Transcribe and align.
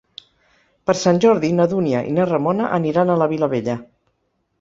Per 0.89 0.93
Sant 1.01 1.19
Jordi 1.25 1.51
na 1.57 1.67
Dúnia 1.73 2.01
i 2.11 2.13
na 2.15 2.25
Ramona 2.29 2.71
aniran 2.79 3.13
a 3.13 3.19
la 3.23 3.29
Vilavella. 3.35 3.77